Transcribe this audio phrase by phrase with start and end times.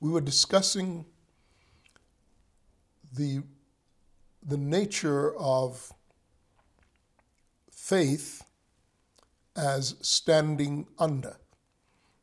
[0.00, 1.04] we were discussing
[3.14, 3.42] the,
[4.42, 5.92] the nature of
[7.70, 8.44] faith
[9.56, 11.36] as standing under.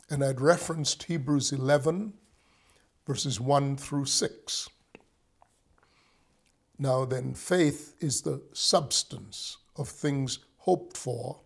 [0.10, 2.14] And I'd referenced Hebrews 11,
[3.06, 4.70] verses 1 through 6.
[6.80, 11.42] Now, then, faith is the substance of things hoped for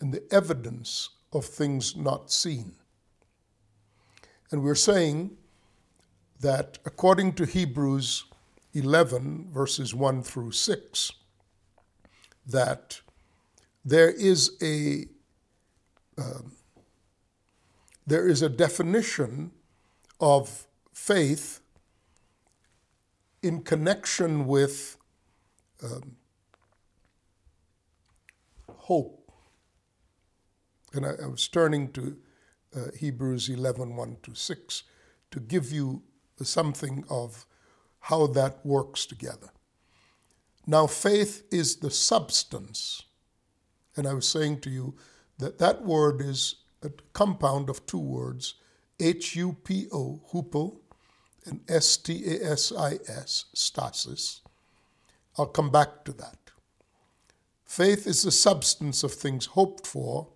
[0.00, 2.76] and the evidence of things not seen.
[4.52, 5.38] And we're saying
[6.40, 8.24] that according to Hebrews
[8.74, 11.12] 11, verses 1 through 6,
[12.46, 13.00] that
[13.84, 15.06] there is a
[16.18, 16.52] um,
[18.06, 19.52] there is a definition
[20.20, 21.60] of faith
[23.42, 24.98] in connection with
[25.82, 26.16] um,
[28.76, 29.32] hope.
[30.92, 32.16] And I, I, was turning to
[32.74, 34.82] uh, Hebrews 11 1 to 6
[35.30, 36.02] to give you
[36.42, 37.46] something of
[38.00, 39.50] how that works together.
[40.66, 43.02] Now, faith is the substance.
[43.96, 44.94] And I was saying to you
[45.38, 48.54] that that word is a compound of two words
[49.00, 50.78] H U P O, hupo,
[51.44, 54.40] and S T A S I S, stasis.
[55.36, 56.38] I'll come back to that.
[57.64, 60.28] Faith is the substance of things hoped for,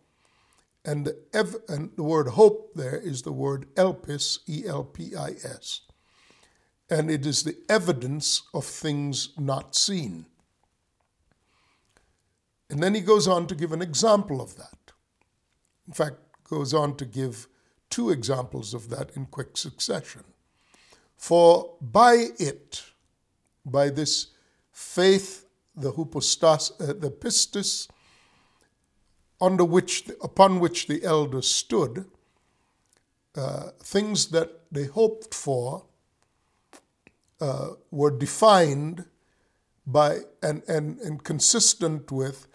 [0.87, 5.15] and the, ev- and the word hope there is the word elpis, E L P
[5.17, 5.83] I S.
[6.89, 10.27] And it is the evidence of things not seen.
[12.71, 14.93] And then he goes on to give an example of that.
[15.87, 16.17] In fact,
[16.49, 17.49] goes on to give
[17.91, 20.23] two examples of that in quick succession.
[21.17, 22.85] For by it,
[23.65, 24.29] by this
[24.71, 27.89] faith, the hypostas, uh, the pistis,
[29.41, 32.07] under which, upon which the elders stood,
[33.37, 35.85] uh, things that they hoped for
[37.41, 39.05] uh, were defined
[39.87, 42.47] by and, and, and consistent with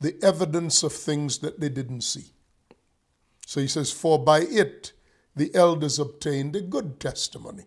[0.00, 2.32] the evidence of things that they didn't see.
[3.46, 4.92] So he says, For by it
[5.34, 7.64] the elders obtained a good testimony.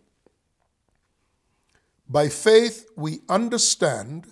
[2.08, 4.28] By faith we understand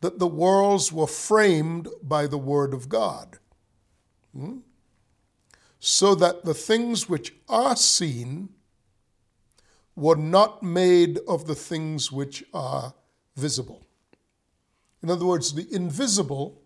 [0.00, 3.38] that the worlds were framed by the Word of God,
[4.32, 4.58] hmm?
[5.80, 8.50] so that the things which are seen
[9.96, 12.94] were not made of the things which are
[13.36, 13.84] visible.
[15.02, 16.62] In other words, the invisible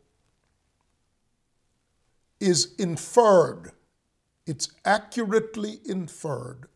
[2.40, 3.72] is inferred,
[4.46, 6.66] it's accurately inferred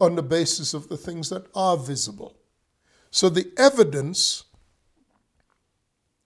[0.00, 2.36] on the basis of the things that are visible.
[3.10, 4.44] So the evidence,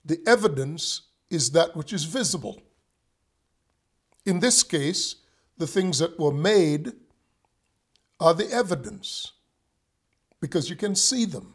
[0.05, 2.61] the evidence is that which is visible.
[4.27, 5.17] In this case,
[5.59, 6.93] the things that were made
[8.19, 9.33] are the evidence
[10.41, 11.55] because you can see them.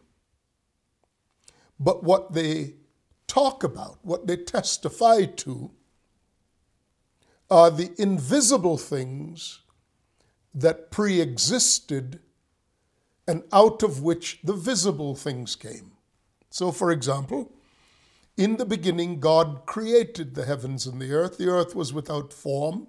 [1.79, 2.75] But what they
[3.27, 5.71] talk about, what they testify to,
[7.49, 9.61] are the invisible things
[10.53, 12.19] that pre existed
[13.27, 15.91] and out of which the visible things came.
[16.49, 17.51] So, for example,
[18.37, 21.37] in the beginning, God created the heavens and the earth.
[21.37, 22.87] The earth was without form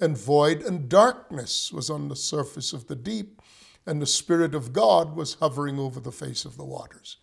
[0.00, 3.40] and void, and darkness was on the surface of the deep,
[3.86, 7.16] and the Spirit of God was hovering over the face of the waters.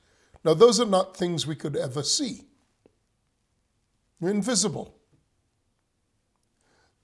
[0.43, 2.41] Now, those are not things we could ever see,
[4.19, 4.95] they're invisible.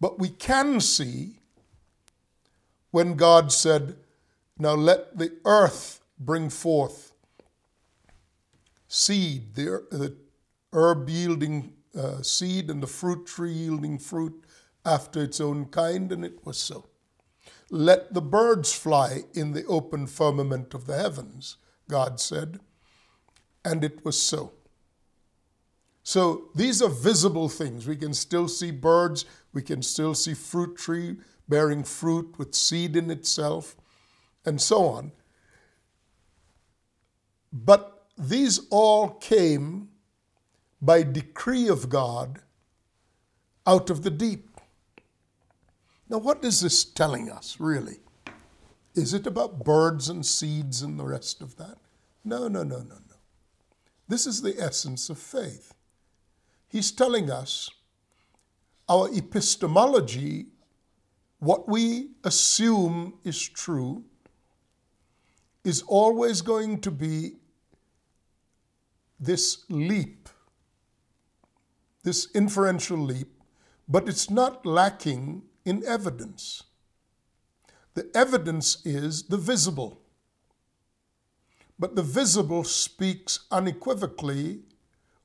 [0.02, 1.40] But we can see
[2.92, 3.98] when God said,
[4.58, 7.14] Now let the earth bring forth
[8.88, 10.16] seed, the, the
[10.74, 14.44] herb yielding uh, seed and the fruit tree yielding fruit
[14.86, 16.88] after its own kind, and it was so.
[17.70, 21.58] Let the birds fly in the open firmament of the heavens,
[21.88, 22.60] God said,
[23.64, 24.54] and it was so.
[26.04, 27.88] So these are visible things.
[27.88, 32.96] We can still see birds, we can still see fruit tree bearing fruit with seed
[32.96, 33.76] in itself,
[34.46, 35.12] and so on.
[37.52, 39.90] But these all came
[40.82, 42.40] by decree of God
[43.68, 44.50] out of the deep.
[46.10, 47.98] Now, what is this telling us, really?
[48.96, 51.78] Is it about birds and seeds and the rest of that?
[52.26, 53.16] No, no, no, no, no.
[54.08, 55.74] This is the essence of faith.
[56.68, 57.70] He's telling us
[58.88, 60.48] our epistemology,
[61.40, 64.04] what we assume is true,
[65.64, 67.34] is always going to be
[69.20, 70.28] this leap,
[72.04, 73.32] this inferential leap,
[73.88, 76.64] but it's not lacking in evidence.
[77.94, 80.02] The evidence is the visible.
[81.78, 84.62] But the visible speaks unequivocally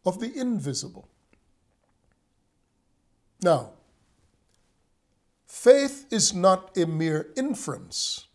[0.05, 1.09] of the invisible.
[3.43, 3.73] Now,
[5.47, 8.27] faith is not a mere inference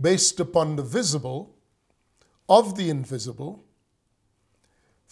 [0.00, 1.56] based upon the visible
[2.48, 3.64] of the invisible.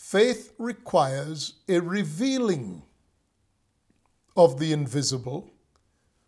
[0.07, 2.81] Faith requires a revealing
[4.37, 5.51] of the invisible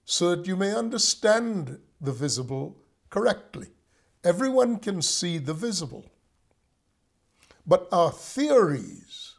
[0.04, 2.76] so that you may understand the visible
[3.08, 3.68] correctly.
[4.24, 6.04] Everyone can see the visible.
[7.64, 9.36] But our theories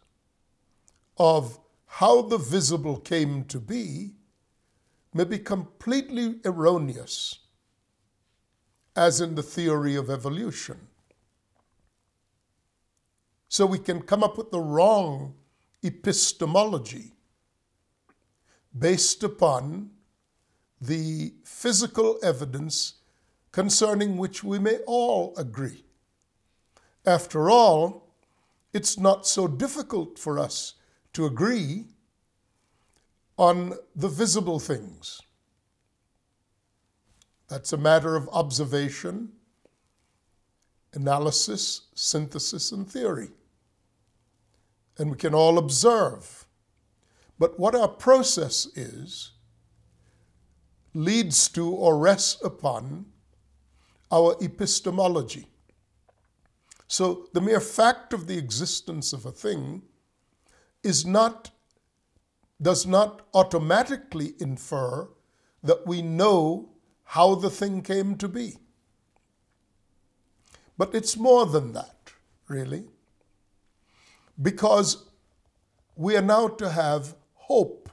[1.18, 4.14] of how the visible came to be
[5.14, 7.40] may be completely erroneous,
[8.96, 10.89] as in the theory of evolution.
[13.50, 15.34] So we can come up with the wrong
[15.84, 17.14] epistemology
[18.78, 19.90] based upon
[20.80, 22.96] the physical evidence
[23.52, 25.84] concerning which we may all agree.
[27.06, 28.14] After all,
[28.72, 30.76] it's not so difficult for us
[31.14, 31.86] to agree
[33.36, 35.22] on the visible things.
[37.48, 39.32] That's a matter of observation,
[40.94, 43.30] analysis, synthesis, and theory.
[45.00, 46.46] And we can all observe.
[47.40, 49.32] But what our process is
[50.94, 53.06] leads to or rests upon
[54.12, 55.48] our epistemology.
[56.88, 59.84] So the mere fact of the existence of a thing
[60.84, 61.52] is not,
[62.62, 65.08] does not automatically infer
[65.64, 66.70] that we know
[67.04, 68.58] how the thing came to be.
[70.78, 72.12] But it's more than that,
[72.48, 72.86] really,
[74.42, 75.06] because
[75.96, 77.90] we are now to have hope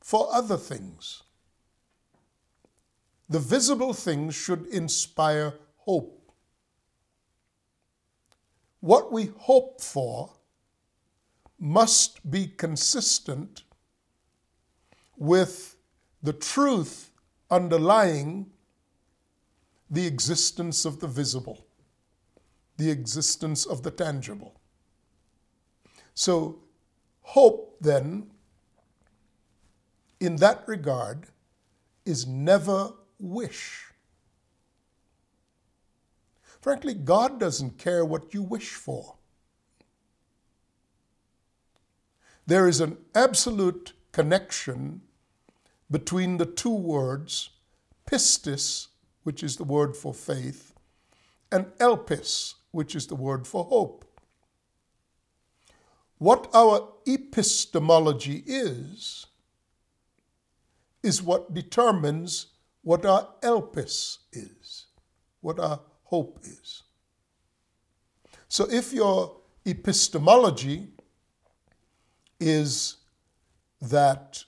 [0.00, 1.22] for other things.
[3.28, 6.32] The visible things should inspire hope.
[8.80, 10.30] What we hope for
[11.58, 13.62] must be consistent
[15.16, 15.76] with
[16.22, 17.10] the truth
[17.50, 18.50] underlying
[19.88, 21.66] the existence of the visible,
[22.78, 24.61] the existence of the tangible.
[26.14, 26.58] So,
[27.22, 28.30] hope then,
[30.20, 31.26] in that regard,
[32.04, 33.86] is never wish.
[36.60, 39.16] Frankly, God doesn't care what you wish for.
[42.46, 45.02] There is an absolute connection
[45.90, 47.50] between the two words,
[48.10, 48.88] pistis,
[49.22, 50.72] which is the word for faith,
[51.50, 54.04] and elpis, which is the word for hope.
[56.22, 59.26] What our epistemology is,
[61.02, 62.46] is what determines
[62.82, 64.86] what our elpis is,
[65.40, 66.84] what our hope is.
[68.46, 69.34] So if your
[69.66, 70.90] epistemology
[72.38, 72.98] is
[73.80, 74.44] that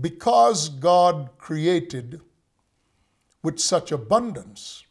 [0.00, 2.22] because God created
[3.40, 4.82] with such abundance,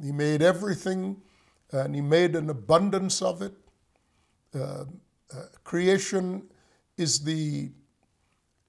[0.00, 1.16] He made everything
[1.72, 3.54] and He made an abundance of it.
[4.54, 4.84] Uh,
[5.34, 6.44] uh, creation
[6.96, 7.70] is the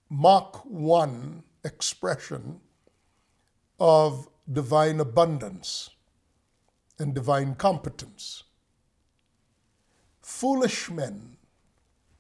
[0.10, 2.60] Mach 1 expression
[3.80, 5.90] of divine abundance
[6.98, 8.44] and divine competence.
[10.22, 11.38] Foolish men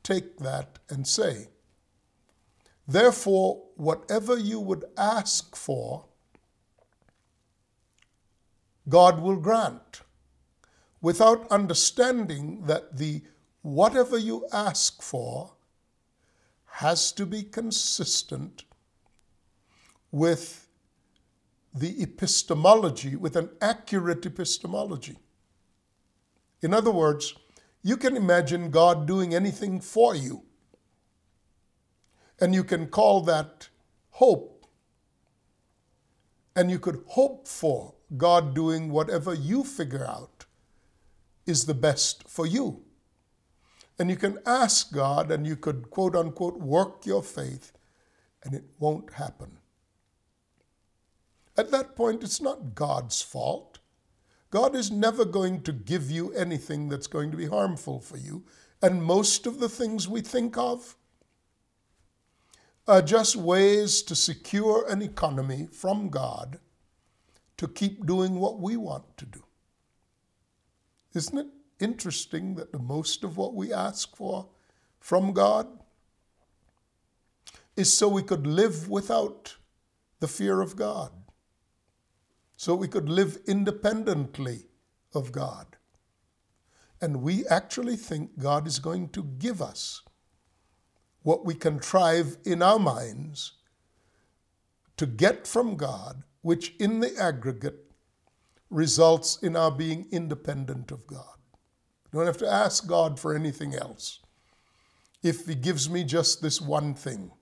[0.03, 1.47] take that and say,
[2.87, 6.05] Therefore, whatever you would ask for,
[8.87, 10.01] God will grant,
[11.01, 13.23] without understanding that the
[13.65, 15.53] whatever you ask for
[16.65, 18.63] has to be consistent
[20.11, 20.67] with
[21.73, 25.17] the epistemology, with an accurate epistemology.
[26.61, 27.33] In other words,
[27.81, 30.43] you can imagine God doing anything for you.
[32.39, 33.69] And you can call that
[34.11, 34.67] hope.
[36.55, 40.45] And you could hope for God doing whatever you figure out
[41.47, 42.84] is the best for you.
[43.97, 47.71] And you can ask God and you could quote unquote work your faith,
[48.43, 49.57] and it won't happen.
[51.57, 53.79] At that point, it's not God's fault.
[54.51, 58.43] God is never going to give you anything that's going to be harmful for you.
[58.81, 60.95] And most of the things we think of
[62.87, 66.59] are just ways to secure an economy from God
[67.57, 69.43] to keep doing what we want to do.
[71.13, 71.47] Isn't it
[71.79, 74.47] interesting that the most of what we ask for
[74.99, 75.67] from God
[77.75, 79.55] is so we could live without
[80.19, 81.11] the fear of God?
[82.57, 84.65] so we could live independently
[85.13, 85.67] of God.
[87.01, 90.01] And we actually think God is going to give us
[91.23, 93.53] what we contrive in our minds
[94.97, 97.91] to get from God, which in the aggregate
[98.69, 101.37] results in our being independent of God.
[102.15, 104.21] You don't have to ask God for anything else.
[105.21, 107.33] If He gives me just this one thing,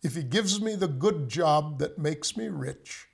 [0.00, 3.08] if He gives me the good job that makes me rich,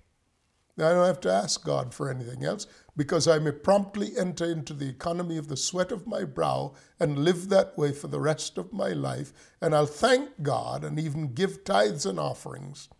[0.77, 4.45] then I don't have to ask God for anything else because I may promptly enter
[4.45, 8.21] into the economy of the sweat of my brow and live that way for the
[8.21, 9.33] rest of my life.
[9.63, 12.91] And I'll thank God and even give tithes and offerings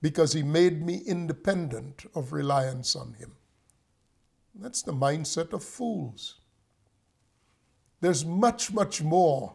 [0.00, 3.32] because He made me independent of reliance on Him.
[4.54, 6.36] That's the mindset of fools.
[8.00, 9.54] There's much, much more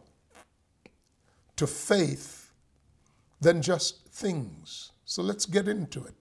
[1.56, 2.50] to faith
[3.40, 4.92] than just things.
[5.04, 6.14] So let's get into it.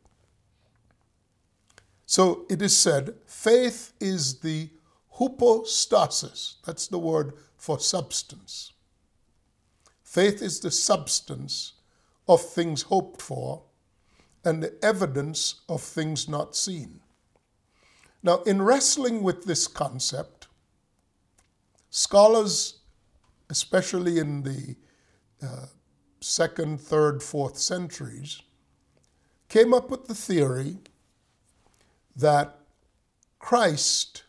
[2.06, 4.70] So it is said, faith is the
[5.12, 6.58] hypostasis.
[6.66, 8.74] That's the word for substance.
[10.04, 11.74] Faith is the substance
[12.28, 13.64] of things hoped for
[14.44, 17.00] and the evidence of things not seen.
[18.24, 20.41] Now, in wrestling with this concept,
[21.92, 22.80] scholars,
[23.50, 24.76] especially in the
[25.44, 25.68] uh,
[26.20, 28.42] second, third, fourth centuries,
[29.50, 30.78] came up with the theory
[32.16, 32.58] that
[33.38, 34.24] Christ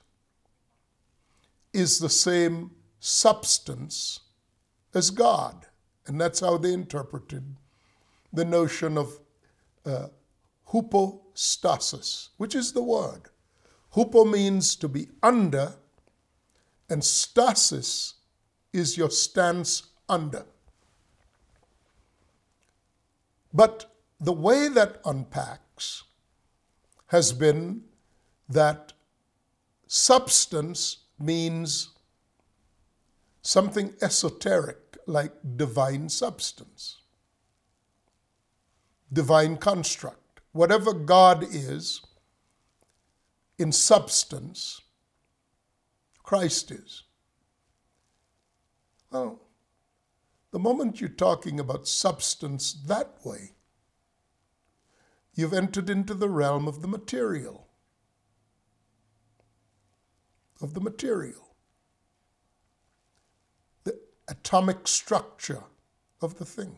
[1.72, 4.20] is the same substance
[4.94, 5.66] as God.
[6.06, 7.56] And that's how they interpreted
[8.32, 9.20] the notion of
[9.86, 10.08] uh,
[10.66, 13.22] hypostasis, which is the word.
[13.94, 15.74] Hupo means to be under,
[16.88, 18.14] and stasis
[18.72, 20.44] is your stance under.
[23.52, 26.04] But the way that unpacks
[27.08, 27.82] has been
[28.48, 28.92] that
[29.86, 31.90] substance means
[33.42, 36.98] something esoteric like divine substance,
[39.12, 40.40] divine construct.
[40.52, 42.02] Whatever God is,
[43.58, 44.81] in substance,
[46.22, 47.02] Christ is.
[49.10, 49.40] Well,
[50.52, 53.52] the moment you're talking about substance that way,
[55.34, 57.66] you've entered into the realm of the material.
[60.60, 61.54] Of the material.
[63.84, 63.98] The
[64.28, 65.64] atomic structure
[66.20, 66.76] of the thing.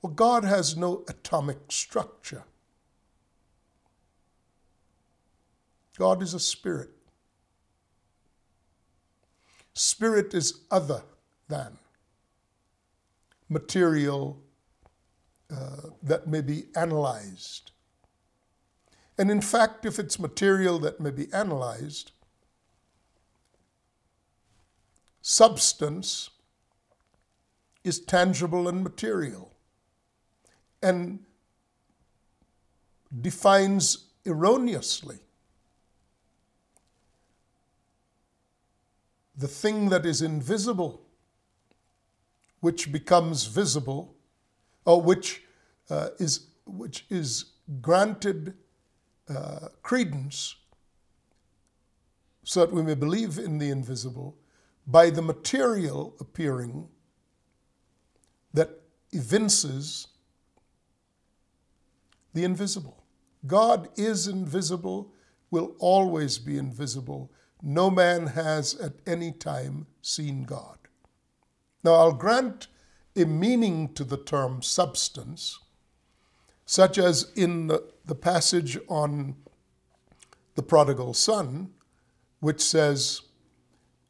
[0.00, 2.44] Well, God has no atomic structure.
[5.98, 6.90] God is a spirit.
[9.74, 11.02] Spirit is other
[11.48, 11.78] than
[13.48, 14.42] material
[15.50, 17.72] uh, that may be analyzed.
[19.18, 22.12] And in fact, if it's material that may be analyzed,
[25.20, 26.30] substance
[27.84, 29.52] is tangible and material
[30.82, 31.20] and
[33.20, 35.18] defines erroneously
[39.42, 41.02] the thing that is invisible,
[42.60, 44.14] which becomes visible,
[44.84, 45.42] or which
[45.90, 47.46] uh, is which is
[47.80, 48.54] granted
[49.28, 50.54] uh, credence,
[52.44, 54.36] so that we may believe in the invisible,
[54.86, 56.86] by the material appearing
[58.54, 58.70] that
[59.10, 60.06] evinces
[62.32, 63.02] the invisible.
[63.44, 65.12] God is invisible,
[65.50, 70.78] will always be invisible no man has at any time seen God.
[71.84, 72.66] Now, I'll grant
[73.14, 75.58] a meaning to the term substance,
[76.64, 79.36] such as in the, passage on
[80.54, 81.70] the prodigal son,
[82.40, 83.22] which says,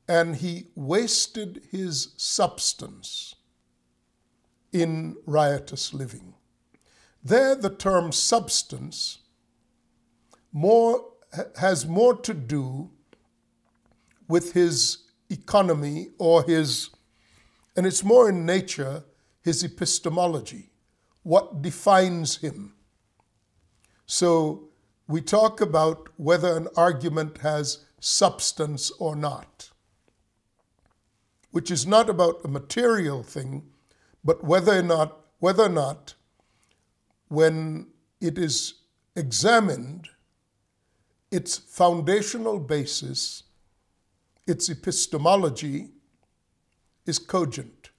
[0.09, 3.35] And he wasted his substance
[4.73, 6.35] in riotous living.
[7.23, 9.19] There, the term substance
[10.53, 11.05] more,
[11.59, 12.91] has more to do
[14.33, 14.77] with his
[15.29, 16.89] economy or his,
[17.77, 19.05] and it's more in nature,
[19.43, 20.71] his epistemology,
[21.23, 22.73] what defines him.
[24.07, 24.71] So
[25.07, 29.69] we talk about whether an argument has substance or not,
[31.51, 33.65] which is not about a material thing,
[34.25, 36.15] but whether or not, whether or not
[37.29, 38.81] when it is
[39.15, 40.09] examined,
[41.31, 43.43] its foundational basis
[44.47, 45.91] its epistemology
[47.07, 47.91] is cogent,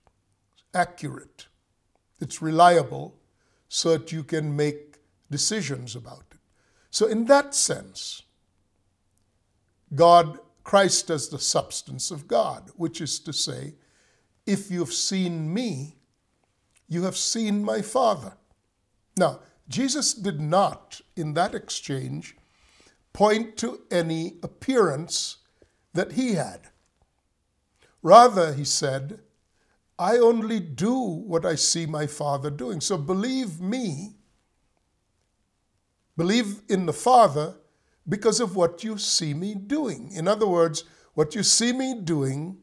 [0.73, 1.47] accurate,
[2.19, 3.15] it's reliable,
[3.67, 4.97] so that you can make
[5.29, 6.37] decisions about it.
[6.89, 8.21] So, in that sense,
[9.95, 13.73] God, Christ as the substance of God, which is to say,
[14.45, 15.95] if you've seen me,
[16.87, 18.33] you have seen my Father.
[19.17, 22.35] Now, Jesus did not, in that exchange,
[23.13, 25.37] point to any appearance
[25.93, 26.69] that he had.
[28.01, 29.19] Rather, he said,
[29.97, 32.81] I only do what I see my Father doing.
[32.81, 34.15] So believe me,
[36.17, 37.55] believe in the Father
[38.07, 40.11] because of what you see me doing.
[40.11, 40.83] In other words,
[41.13, 42.57] what you see me doing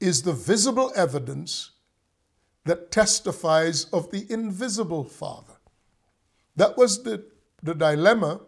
[0.00, 1.72] is the visible evidence
[2.64, 5.54] that testifies of the invisible Father.
[6.56, 7.24] That was the,
[7.62, 8.40] the dilemma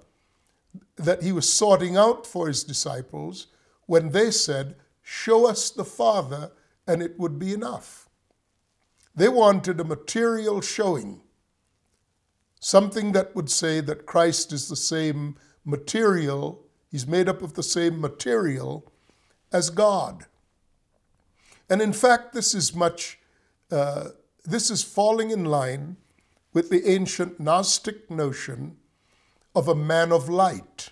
[0.96, 3.49] that he was sorting out for his disciples
[3.87, 6.50] when they said, Show us the Father,
[6.87, 8.09] and it would be enough.
[9.14, 11.23] They wanted a material showing,
[12.61, 17.62] something that would say that Christ is the same material, he's made up of the
[17.62, 18.93] same material
[19.52, 20.26] as God.
[21.71, 23.19] And in fact, this is much,
[23.71, 24.09] uh,
[24.45, 25.97] this is falling in line
[26.52, 28.76] with the ancient Gnostic notion
[29.55, 30.90] of a man of light,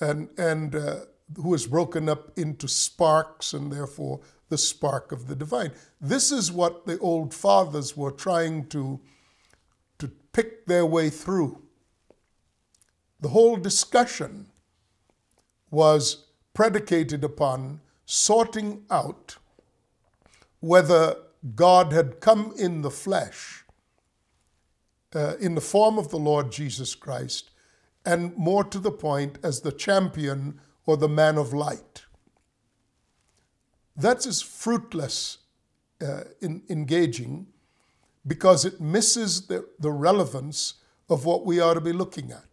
[0.00, 0.96] and, and uh,
[1.34, 5.72] who is broken up into sparks and therefore the spark of the divine.
[6.00, 9.00] This is what the old fathers were trying to,
[9.98, 11.62] to pick their way through.
[13.20, 14.46] The whole discussion
[15.70, 19.36] was predicated upon sorting out
[20.60, 21.16] whether
[21.54, 23.64] God had come in the flesh
[25.14, 27.50] uh, in the form of the Lord Jesus Christ,
[28.04, 32.04] and more to the point, as the champion or the man of light.
[33.96, 35.38] That is fruitless
[36.00, 37.48] uh, in engaging
[38.26, 40.74] because it misses the, the relevance
[41.08, 42.44] of what we are to be looking at.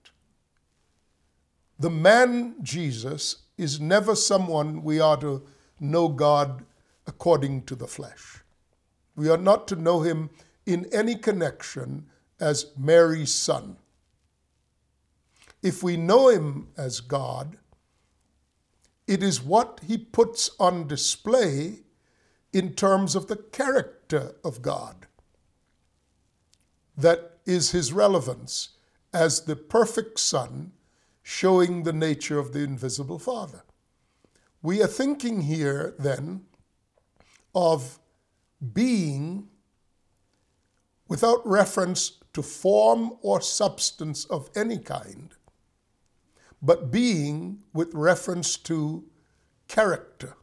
[1.80, 5.44] The man Jesus is never someone we are to
[5.80, 6.64] know God
[7.08, 8.44] according to the flesh.
[9.16, 10.30] We are not to know him
[10.66, 12.06] in any connection
[12.40, 13.78] as Mary's son.
[15.62, 17.58] If we know him as God,
[19.08, 21.80] it is what he puts on display
[22.52, 25.08] in terms of the character of God
[26.96, 28.70] that is his relevance
[29.14, 30.72] as the perfect Son,
[31.22, 33.64] showing the nature of the invisible Father.
[34.62, 36.46] We are thinking here then
[37.54, 38.00] of
[38.74, 39.50] being
[41.08, 45.34] without reference to form or substance of any kind,
[46.64, 49.04] but being with reference to
[49.68, 50.38] character,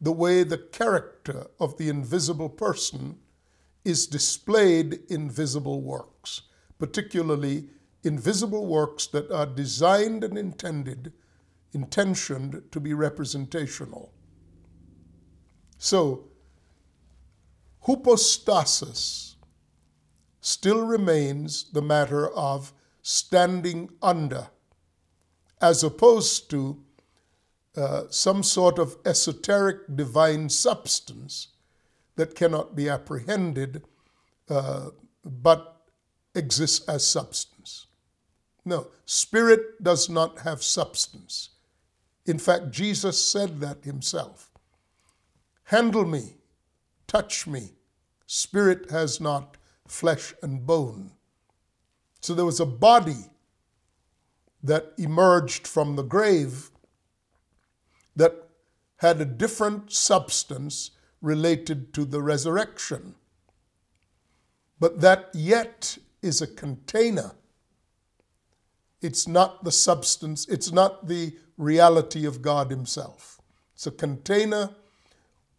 [0.00, 3.18] the way the character of the invisible person
[3.84, 6.42] is displayed in visible works,
[6.78, 7.68] particularly
[8.02, 11.12] invisible works that are designed and intended,
[11.72, 14.12] intentioned to be representational.
[15.78, 16.28] So,
[17.80, 19.36] hypostasis
[20.40, 22.72] still remains the matter of
[23.02, 24.48] standing under,
[25.62, 26.82] as opposed to
[27.76, 31.48] uh, some sort of esoteric divine substance
[32.16, 33.82] that cannot be apprehended
[34.50, 34.90] uh,
[35.24, 35.86] but
[36.34, 37.86] exists as substance.
[38.64, 41.50] No, spirit does not have substance.
[42.26, 44.50] In fact, Jesus said that himself.
[45.64, 46.34] Handle me,
[47.06, 47.70] touch me.
[48.26, 51.12] Spirit has not flesh and bone.
[52.20, 53.31] So there was a body
[54.62, 56.70] that emerged from the grave
[58.14, 58.48] that
[58.96, 63.14] had a different substance related to the resurrection.
[64.78, 67.32] But that yet is a container.
[69.00, 73.40] It's not the substance, it's not the reality of God Himself.
[73.74, 74.70] It's a container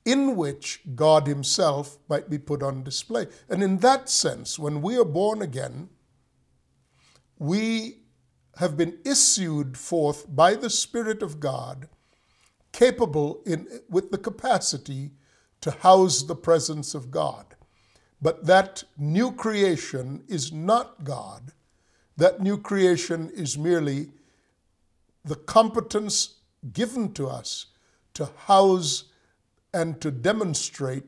[0.06, 3.28] in which God Himself might be put on display.
[3.50, 5.90] And in that sense, when we are born again,
[7.38, 8.03] we
[8.58, 11.90] have been issued forth by the Spirit of God,
[12.72, 15.12] capable in, with the capacity
[15.62, 17.56] to house the presence of God.
[18.22, 21.52] But that new creation is not God.
[22.16, 24.12] That new creation is merely
[25.26, 26.36] the competence
[26.72, 27.68] given to us
[28.14, 29.06] to house
[29.74, 31.04] and to demonstrate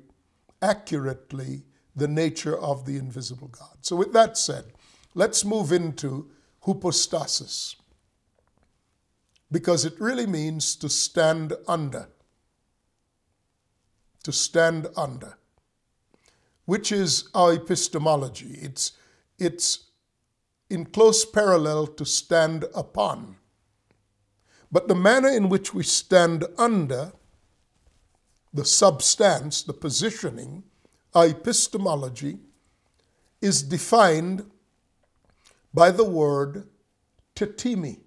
[0.62, 1.63] accurately
[1.95, 3.77] the nature of the invisible God.
[3.81, 4.65] So, with that said,
[5.13, 6.29] let's move into
[6.65, 7.75] hypostasis,
[9.51, 12.10] because it really means to stand under.
[14.23, 15.38] To stand under,
[16.65, 18.58] which is our epistemology.
[18.60, 18.93] It's,
[19.38, 19.86] it's
[20.67, 23.36] in close parallel to stand upon.
[24.71, 27.13] But the manner in which we stand under,
[28.51, 30.63] the substance, the positioning,
[31.13, 32.39] our epistemology,
[33.41, 34.49] is defined
[35.75, 36.69] by the word
[37.35, 37.99] tithemi.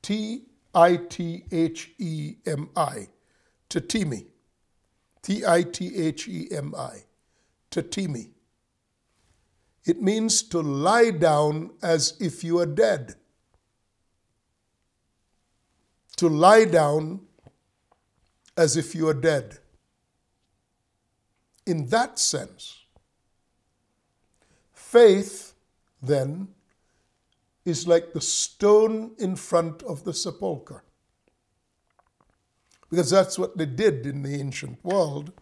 [0.00, 3.08] T I T H E M I.
[3.68, 4.26] Tithemi.
[5.22, 7.04] T I T H E M I.
[7.70, 8.30] Tithemi.
[9.84, 13.16] It means to lie down as if you are dead.
[16.16, 17.20] To lie down
[18.56, 19.58] as if you are dead.
[21.66, 22.84] In that sense,
[24.72, 25.49] faith
[26.02, 26.48] then
[27.64, 30.82] is like the stone in front of the sepulchre.
[32.88, 35.32] Because that's what they did in the ancient world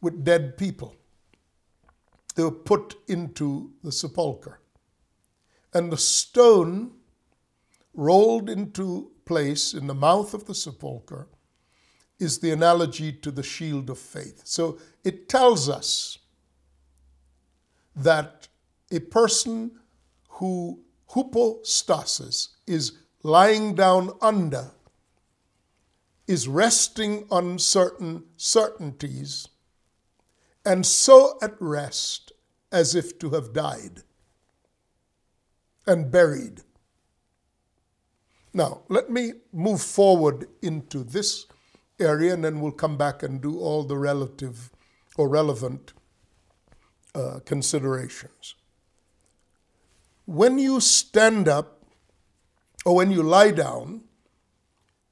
[0.00, 0.94] with dead people.
[2.34, 4.60] They were put into the sepulchre.
[5.72, 6.92] And the stone
[7.94, 11.26] rolled into place in the mouth of the sepulchre
[12.18, 14.42] is the analogy to the shield of faith.
[14.44, 16.18] So it tells us
[17.94, 18.48] that
[18.90, 19.72] a person
[20.36, 24.70] who hypostasis is lying down under,
[26.26, 29.48] is resting on certain certainties,
[30.64, 32.32] and so at rest
[32.72, 34.02] as if to have died
[35.86, 36.62] and buried.
[38.52, 41.46] Now, let me move forward into this
[42.00, 44.70] area and then we'll come back and do all the relative
[45.16, 45.92] or relevant
[47.14, 48.54] uh, considerations.
[50.26, 51.82] When you stand up
[52.84, 54.02] or when you lie down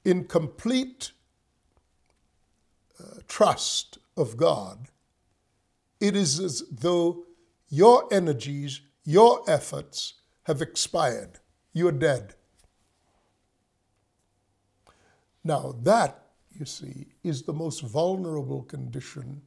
[0.05, 1.13] in complete
[3.01, 4.89] uh, trust of God,
[6.01, 7.25] it is as though
[7.69, 11.39] your energies, your efforts have expired.
[11.73, 12.35] You're dead.
[15.43, 16.25] Now, that
[16.59, 19.43] you see, is the most vulnerable condition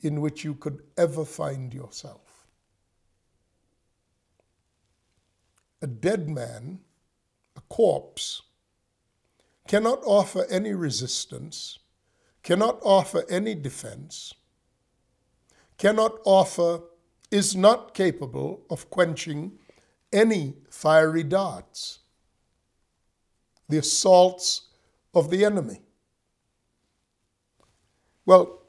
[0.00, 2.29] in which you could ever find yourself.
[5.82, 6.80] A dead man,
[7.56, 8.42] a corpse,
[9.66, 11.78] cannot offer any resistance,
[12.42, 14.34] cannot offer any defense,
[15.78, 16.80] cannot offer,
[17.30, 19.52] is not capable of quenching
[20.12, 22.00] any fiery darts,
[23.68, 24.68] the assaults
[25.14, 25.80] of the enemy.
[28.26, 28.60] Well,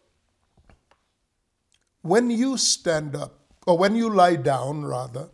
[2.01, 5.29] when you stand up, or when you lie down, rather,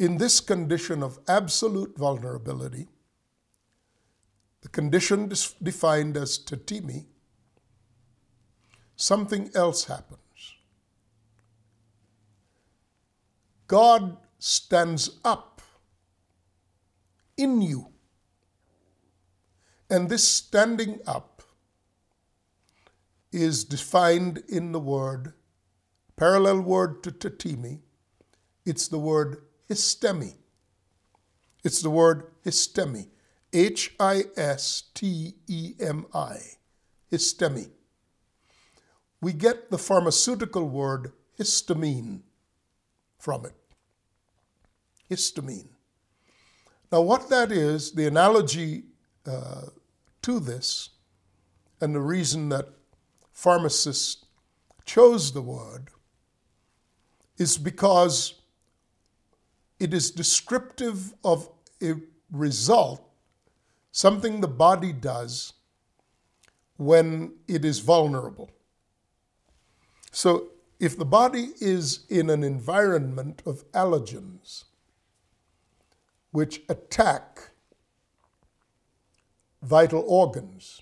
[0.00, 2.88] in this condition of absolute vulnerability,
[4.62, 5.30] the condition
[5.62, 7.04] defined as tithemi,
[8.96, 10.54] something else happens.
[13.66, 15.60] God stands up
[17.36, 17.88] in you.
[19.90, 21.42] And this standing up
[23.32, 25.34] is defined in the word,
[26.16, 27.80] parallel word to tithemi.
[28.64, 30.34] It's the word histemi.
[31.64, 33.08] It's the word histemi.
[33.52, 36.38] H I S T E M I.
[37.10, 37.70] Histemi.
[39.20, 42.20] We get the pharmaceutical word histamine
[43.18, 43.54] from it.
[45.10, 45.68] Histamine.
[46.90, 48.84] Now, what that is, the analogy
[49.26, 49.66] uh,
[50.22, 50.90] to this,
[51.80, 52.68] and the reason that
[53.32, 54.24] pharmacists
[54.84, 55.90] chose the word
[57.36, 58.39] is because
[59.80, 61.48] it is descriptive of
[61.82, 61.94] a
[62.30, 63.02] result,
[63.90, 65.54] something the body does
[66.76, 68.50] when it is vulnerable.
[70.12, 74.64] So, if the body is in an environment of allergens
[76.30, 77.50] which attack
[79.62, 80.80] vital organs,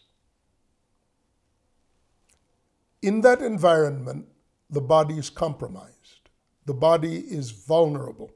[3.03, 4.27] in that environment,
[4.71, 6.29] the body is compromised.
[6.67, 8.31] The body is vulnerable.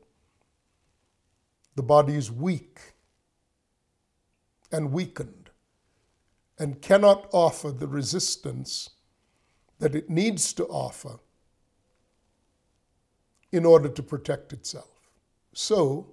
[1.74, 2.80] The body is weak
[4.70, 5.50] and weakened
[6.58, 8.90] and cannot offer the resistance
[9.78, 11.18] that it needs to offer
[13.50, 15.10] in order to protect itself.
[15.54, 16.12] So,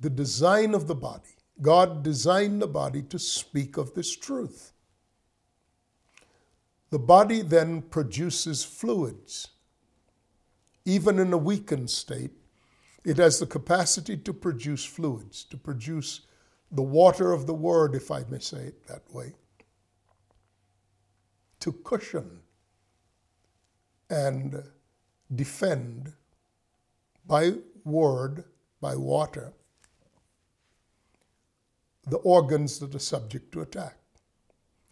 [0.00, 4.72] the design of the body, God designed the body to speak of this truth.
[6.90, 9.48] The body then produces fluids.
[10.84, 12.32] Even in a weakened state,
[13.06, 16.22] it has the capacity to produce fluids, to produce
[16.72, 19.32] the water of the word, if I may say it that way,
[21.60, 22.40] to cushion
[24.10, 24.60] and
[25.32, 26.14] defend
[27.24, 27.52] by
[27.84, 28.42] word,
[28.80, 29.52] by water,
[32.08, 33.98] the organs that are subject to attack.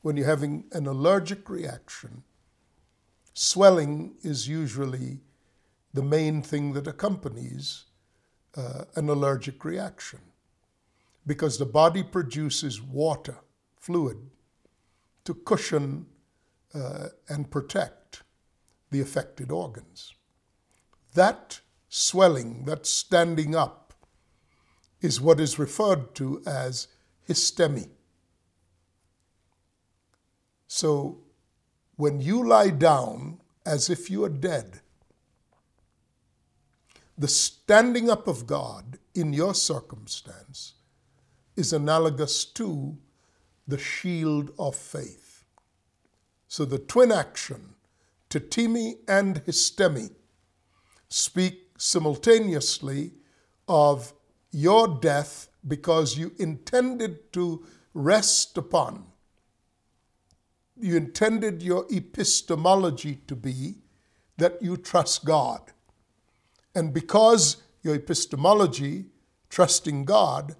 [0.03, 2.22] When you're having an allergic reaction,
[3.33, 5.18] swelling is usually
[5.92, 7.87] the main thing that accompanies
[8.57, 10.21] uh, an allergic reaction
[11.27, 13.38] because the body produces water,
[13.79, 14.19] fluid,
[15.25, 16.07] to cushion
[16.75, 18.23] uh, and protect
[18.90, 20.14] the affected organs.
[21.14, 23.95] That swelling, that standing up,
[25.01, 26.88] is what is referred to as
[27.29, 27.88] histemi.
[30.67, 31.19] So
[31.97, 34.81] when you lie down as if you are dead,
[37.16, 40.74] the standing up of God in your circumstance
[41.57, 42.98] is analogous to
[43.66, 45.44] the shield of faith.
[46.48, 47.74] So the twin action,
[48.31, 50.11] tithemi and histemi,
[51.09, 53.12] speak simultaneously
[53.68, 54.12] of
[54.50, 59.07] your death because you intended to rest upon.
[60.77, 63.77] You intended your epistemology to be
[64.37, 65.72] that you trust God.
[66.75, 69.07] And because your epistemology,
[69.49, 70.57] trusting God,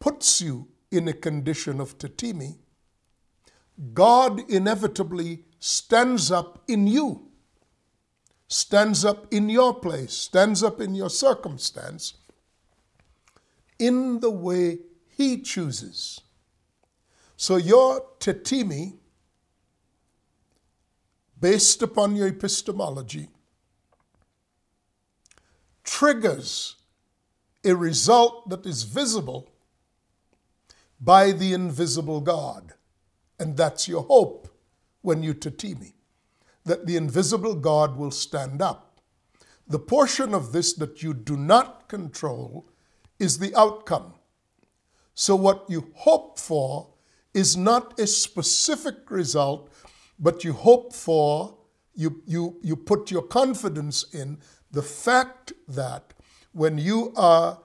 [0.00, 2.58] puts you in a condition of tithemi,
[3.92, 7.28] God inevitably stands up in you,
[8.48, 12.14] stands up in your place, stands up in your circumstance
[13.78, 16.20] in the way He chooses.
[17.36, 18.94] So your tithemi,
[21.40, 23.28] based upon your epistemology,
[25.84, 26.76] triggers
[27.64, 29.50] a result that is visible
[31.00, 32.72] by the invisible God.
[33.38, 34.48] And that's your hope
[35.02, 35.92] when you tithemi,
[36.64, 39.00] that the invisible God will stand up.
[39.66, 42.66] The portion of this that you do not control
[43.18, 44.14] is the outcome.
[45.14, 46.88] So, what you hope for
[47.32, 49.70] is not a specific result,
[50.18, 51.56] but you hope for,
[51.94, 54.38] you, you, you put your confidence in
[54.74, 56.12] the fact that
[56.52, 57.60] when you are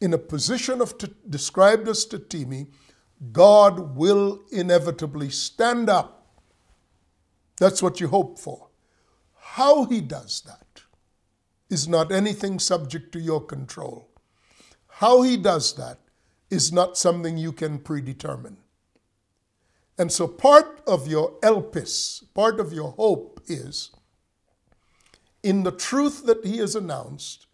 [0.00, 2.66] in a position of t- described as tithemi,
[3.30, 6.26] God will inevitably stand up.
[7.58, 8.68] That's what you hope for.
[9.36, 10.82] How he does that
[11.70, 14.08] is not anything subject to your control.
[14.88, 16.00] How he does that
[16.50, 18.56] is not something you can predetermine.
[19.96, 23.92] And so part of your elpis, part of your hope is
[25.42, 27.46] in the truth that he has announced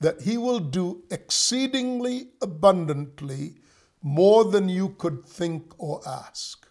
[0.00, 3.54] that he will do exceedingly abundantly
[4.02, 6.66] more than you could think or ask.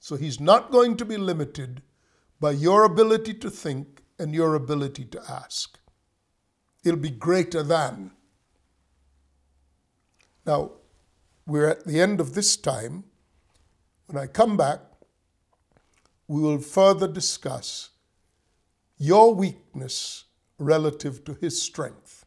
[0.00, 1.82] So he's not going to be limited
[2.40, 5.78] by your ability to think and your ability to ask.
[6.84, 8.12] It'll be greater than.
[10.46, 10.72] Now,
[11.46, 13.04] we're at the end of this time.
[14.06, 14.80] When I come back,
[16.26, 17.90] we will further discuss
[18.98, 20.24] your weakness
[20.58, 22.26] relative to his strength,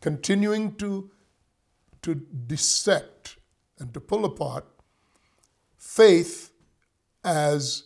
[0.00, 1.10] continuing to,
[2.02, 3.36] to dissect
[3.78, 4.66] and to pull apart
[5.78, 6.50] faith
[7.24, 7.84] as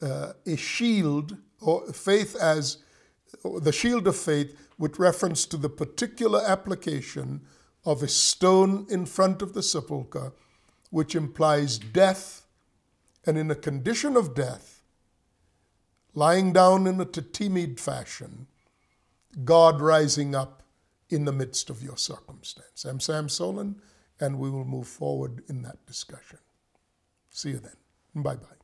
[0.00, 2.78] uh, a shield, or faith as
[3.44, 7.42] the shield of faith with reference to the particular application
[7.84, 10.32] of a stone in front of the sepulchre,
[10.90, 12.46] which implies death,
[13.26, 14.77] and in a condition of death,
[16.18, 18.48] lying down in a timid fashion,
[19.44, 20.64] God rising up
[21.08, 22.84] in the midst of your circumstance.
[22.84, 23.76] I'm Sam Soleyn,
[24.18, 26.38] and we will move forward in that discussion.
[27.30, 27.76] See you then.
[28.16, 28.57] Bye bye.